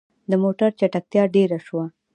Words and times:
د 0.29 0.33
موټر 0.43 0.69
چټکتيا 0.79 1.23
ډيره 1.35 1.57
شوه. 1.65 1.85